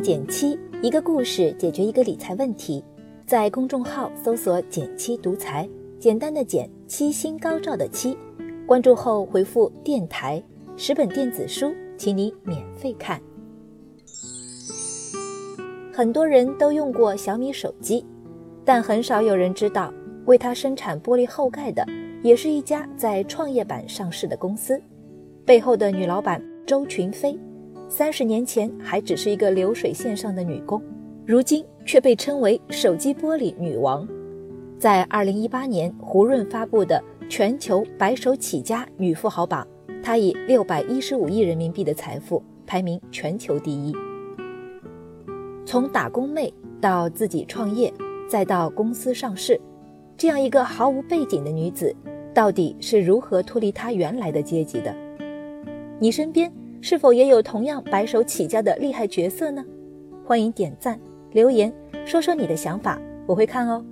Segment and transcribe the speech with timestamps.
[0.00, 2.82] 减七，一个故事解决一个理财问题。
[3.26, 5.68] 在公众号搜索“减七独裁，
[5.98, 8.16] 简单的减，七星高照的七。
[8.66, 10.42] 关注后回复“电台”，
[10.76, 13.20] 十本电子书，请你免费看。
[15.92, 18.04] 很多人都用过小米手机，
[18.64, 19.92] 但很少有人知道，
[20.24, 21.86] 为它生产玻璃后盖的，
[22.22, 24.80] 也是一家在创业板上市的公司。
[25.44, 27.38] 背后的女老板周群飞。
[27.90, 30.80] 三十年前还只是一个流水线上的女工，
[31.26, 34.06] 如今却被称为手机玻璃女王。
[34.78, 39.66] 在二零一八年胡润发布的全球白手起家女富豪榜，
[40.04, 43.92] 她以六百一十五亿人民币的财富排名全球第一。
[45.66, 47.92] 从打工妹到自己创业，
[48.28, 49.60] 再到公司上市，
[50.16, 51.92] 这样一个毫无背景的女子，
[52.32, 54.94] 到底是如何脱离她原来的阶级的？
[55.98, 56.50] 你身边？
[56.82, 59.64] 是否也有同样白手起家的厉害角色呢？
[60.24, 60.98] 欢迎点赞
[61.32, 61.72] 留言，
[62.06, 63.84] 说说你的想法，我会看哦。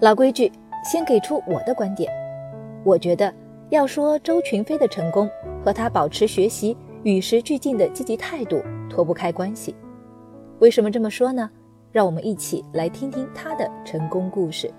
[0.00, 0.52] 老规矩，
[0.84, 2.12] 先给出我的观点。
[2.84, 3.32] 我觉得
[3.70, 5.30] 要说周群飞的成功，
[5.64, 9.74] 和他保持学习、与时俱进的积极态度脱不开关系。
[10.58, 11.50] 为什么这么说呢？
[11.90, 14.70] 让我们一起来听听他的成功故事。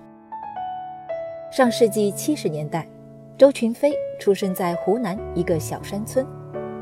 [1.52, 2.88] 上世纪七十年代。
[3.38, 6.26] 周群飞出生在湖南一个小山村，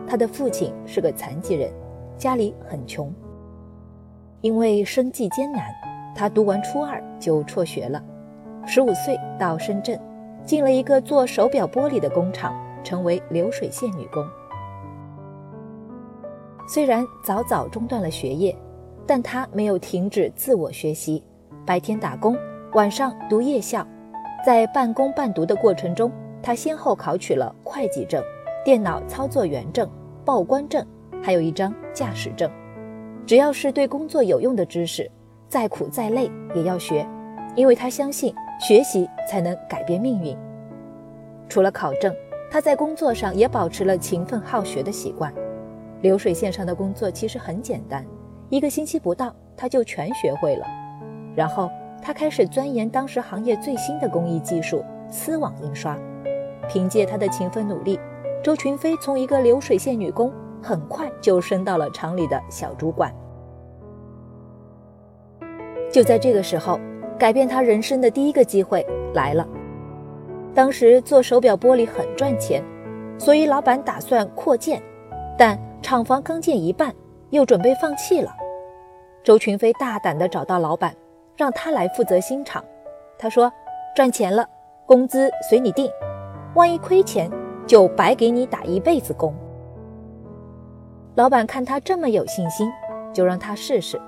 [0.08, 1.72] 他的父亲是个残疾人，
[2.16, 3.12] 家里很穷。
[4.42, 5.66] 因为生计艰难，
[6.16, 8.04] 他读完初二就辍学了。
[8.68, 10.00] 十五岁到深圳，
[10.46, 14.24] 进了一个做手表玻璃的工厂，成为流水线女工。
[16.68, 18.56] 虽然早早中断了学业，
[19.08, 21.24] 但他没有停止自我学习，
[21.66, 22.38] 白天打工，
[22.74, 23.84] 晚上读夜校，
[24.46, 26.12] 在半工半读的过程中。
[26.44, 28.22] 他先后考取了会计证、
[28.66, 29.90] 电脑操作员证、
[30.26, 30.86] 报关证，
[31.24, 32.52] 还有一张驾驶证。
[33.26, 35.10] 只要是对工作有用的知识，
[35.48, 37.08] 再苦再累也要学，
[37.56, 40.38] 因为他相信学习才能改变命运。
[41.48, 42.14] 除了考证，
[42.52, 45.34] 他在工作上也保持了勤奋好学的习惯。
[46.02, 48.06] 流水线上的工作其实很简单，
[48.50, 50.68] 一个星期不到他就全学会了。
[51.38, 51.70] 然后
[52.02, 55.98] 他开始钻研当时行业最新的工艺技术——丝网印刷。
[56.68, 58.00] 凭借她的勤奋努力，
[58.44, 60.32] 周群飞从一个流水线女工，
[60.62, 63.14] 很快就升到了厂里的小主管。
[65.92, 66.80] 就在这个时候，
[67.20, 69.48] 改变他人生的第一个机会来了。
[70.56, 72.64] 当时做手表玻璃很赚钱，
[73.18, 74.82] 所以老板打算扩建，
[75.38, 76.94] 但厂房刚建一半，
[77.30, 78.32] 又准备放弃了。
[79.24, 80.96] 周群飞大胆地找到老板，
[81.38, 82.64] 让他来负责新厂。
[83.18, 83.52] 他说
[83.96, 84.46] ：“赚钱了，
[84.86, 85.90] 工资随你定。”
[86.56, 87.32] 万一亏钱，
[87.66, 89.34] 就白给你打一辈子工。
[91.16, 92.72] 老板看他这么有信心，
[93.12, 94.00] 就让他试试。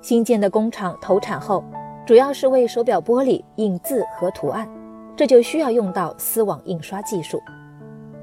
[0.00, 1.64] 新建的工厂投产后，
[2.06, 4.68] 主要是为手表玻璃印字和图案，
[5.16, 7.40] 这就需要用到丝网印刷技术。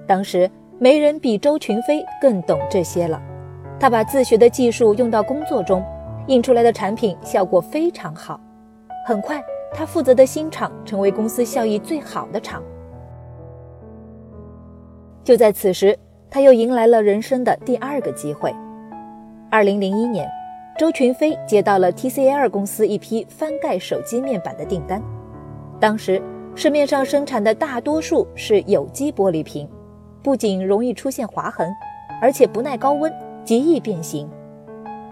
[0.07, 3.21] 当时没人比周群飞更懂这些了，
[3.79, 5.83] 他把自学的技术用到工作中，
[6.27, 8.39] 印出来的产品效果非常好。
[9.05, 12.63] 很快，他负责的新厂成为公司效益最好的厂。
[15.31, 15.97] 就在此时，
[16.29, 18.53] 他又迎来了人生的第二个机会。
[19.49, 20.29] 二零零一年，
[20.77, 25.01] 周群飞接到了 TCL 公司一批翻盖手机面板的订单。
[25.79, 26.21] 当时
[26.53, 29.69] 市面上生产的大多数是有机玻璃瓶，
[30.21, 31.73] 不仅容易出现划痕，
[32.21, 33.09] 而且不耐高温，
[33.45, 34.29] 极易变形。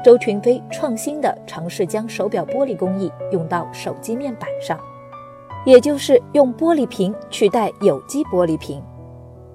[0.03, 4.77] 周群飞创新的尝试将手表玻璃工艺用到手机面板上，
[5.65, 8.83] 也就是用玻璃瓶取代有机玻璃瓶。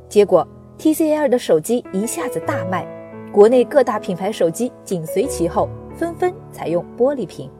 [0.06, 0.46] 结果
[0.78, 2.86] ，TCL 的手机一下子大卖，
[3.32, 7.50] 国内各大品牌手机紧随其后，纷纷采用玻璃屏。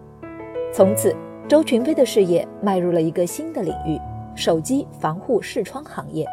[0.73, 1.15] 从此，
[1.49, 3.99] 周群飞的事业迈入了一个新的领域——
[4.35, 6.27] 手机防护视窗行业。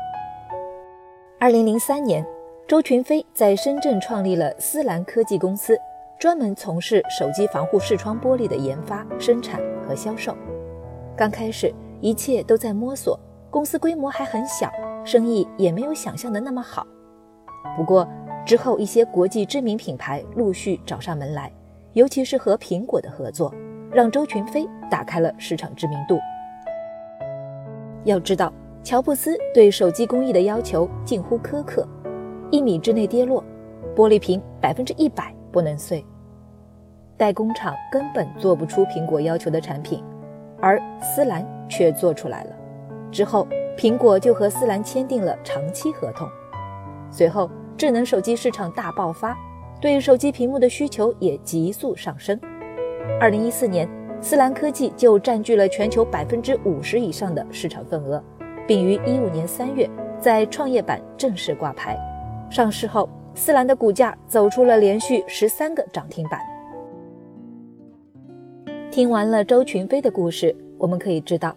[1.40, 2.26] 二零零三年，
[2.68, 5.78] 周群飞在深圳创立了思兰科技公司，
[6.20, 10.36] 专门从事手机防护视窗玻璃的研发、生产和销售。
[11.16, 13.20] 刚开始，一切都在摸索，
[13.50, 14.72] 公司规模还很小。
[15.04, 16.86] 生意也没有想象的那么好，
[17.76, 18.08] 不过
[18.46, 21.52] 之后一些国际知名品牌陆续找上门来，
[21.94, 23.54] 尤其是和苹果的合作，
[23.92, 26.20] 让周群飞打开了市场知名度。
[28.04, 28.54] 要知道，
[28.84, 31.88] 乔布斯对手机工艺的要求近乎苛刻，
[32.52, 33.44] 一米之内跌落，
[33.96, 36.06] 玻璃瓶百分之一百不能碎，
[37.18, 40.04] 代工厂根本做不出苹果要求的产品，
[40.62, 42.52] 而思兰却做出来了。
[43.12, 43.48] 之后。
[43.82, 46.30] 苹果就和思兰签订了长期合同。
[47.10, 49.36] 随后，智能手机市场大爆发，
[49.82, 52.40] 对手机屏幕的需求也急速上升。
[53.20, 53.90] 二零一四年，
[54.22, 58.24] 思兰科技就占据了全球百分之五十以上的市场份额，
[58.68, 59.90] 并于一五年三月
[60.20, 61.98] 在创业板正式挂牌。
[62.52, 66.40] 上市后，思兰的股价走出了连续十三个涨停板。
[68.92, 71.56] 听完了周群飞的故事，我们可以知道，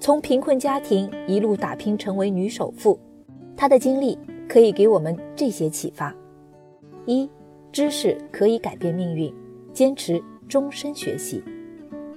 [0.00, 2.98] 从贫困家庭一路打拼成为女首富，
[3.56, 4.18] 她的经历
[4.48, 6.14] 可以给我们这些启发：
[7.06, 7.28] 一、
[7.72, 9.32] 知识可以改变命运，
[9.72, 11.42] 坚持终身学习。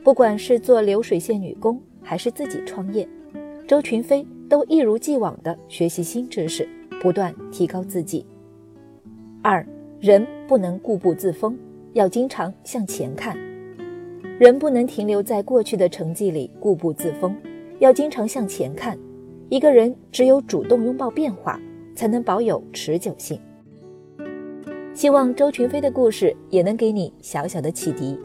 [0.03, 3.07] 不管是做流水线女工，还是自己创业，
[3.67, 6.67] 周群飞都一如既往地学习新知识，
[7.01, 8.25] 不断提高自己。
[9.41, 9.65] 二、
[9.99, 11.57] 人不能固步自封，
[11.93, 13.37] 要经常向前看。
[14.39, 17.35] 人不能停留在过去的成绩里固步自封，
[17.79, 18.97] 要经常向前看。
[19.49, 21.59] 一个人只有主动拥抱变化，
[21.95, 23.39] 才能保有持久性。
[24.93, 28.19] 希望周群飞的故事也能给你小小的启迪。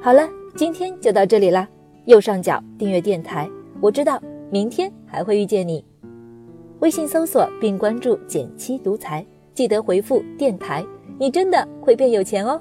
[0.00, 0.26] 好了，
[0.56, 1.68] 今天就到这里啦。
[2.06, 3.46] 右上角订阅电台，
[3.80, 4.18] 我知道
[4.50, 5.84] 明天还会遇见你。
[6.78, 10.82] 微信搜索并关注“减七独裁，记得回复“电台”。
[11.20, 12.58] 你真的会变有钱哦！